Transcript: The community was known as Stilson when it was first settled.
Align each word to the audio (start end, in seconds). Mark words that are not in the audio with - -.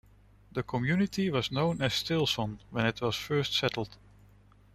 The 0.51 0.63
community 0.63 1.29
was 1.29 1.51
known 1.51 1.79
as 1.79 1.93
Stilson 1.93 2.57
when 2.71 2.87
it 2.87 3.01
was 3.01 3.15
first 3.15 3.55
settled. 3.55 3.97